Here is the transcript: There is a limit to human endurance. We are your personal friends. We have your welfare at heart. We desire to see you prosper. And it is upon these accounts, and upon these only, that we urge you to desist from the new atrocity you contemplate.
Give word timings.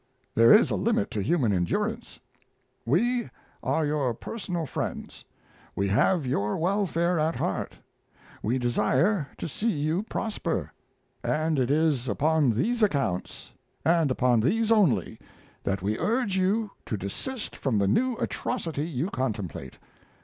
There 0.33 0.51
is 0.51 0.71
a 0.71 0.75
limit 0.75 1.11
to 1.11 1.21
human 1.21 1.53
endurance. 1.53 2.19
We 2.87 3.29
are 3.61 3.85
your 3.85 4.15
personal 4.15 4.65
friends. 4.65 5.23
We 5.75 5.89
have 5.89 6.25
your 6.25 6.57
welfare 6.57 7.19
at 7.19 7.35
heart. 7.35 7.75
We 8.41 8.57
desire 8.57 9.27
to 9.37 9.47
see 9.47 9.69
you 9.69 10.01
prosper. 10.01 10.71
And 11.23 11.59
it 11.59 11.69
is 11.69 12.07
upon 12.09 12.49
these 12.53 12.81
accounts, 12.81 13.51
and 13.85 14.09
upon 14.09 14.39
these 14.39 14.71
only, 14.71 15.19
that 15.63 15.83
we 15.83 15.99
urge 15.99 16.35
you 16.35 16.71
to 16.87 16.97
desist 16.97 17.55
from 17.55 17.77
the 17.77 17.87
new 17.87 18.15
atrocity 18.15 18.87
you 18.87 19.11
contemplate. 19.11 19.77